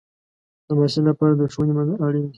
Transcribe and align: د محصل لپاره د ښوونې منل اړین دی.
د 0.67 0.69
محصل 0.77 1.03
لپاره 1.09 1.33
د 1.35 1.41
ښوونې 1.51 1.73
منل 1.77 1.97
اړین 2.05 2.23
دی. 2.25 2.29